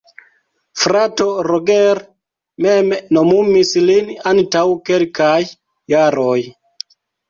Frato 0.83 1.27
Roger 1.49 2.01
mem 2.69 2.91
nomumis 3.19 3.77
lin 3.87 4.13
antaŭ 4.35 4.67
kelkaj 4.93 5.41
jaroj. 5.97 6.39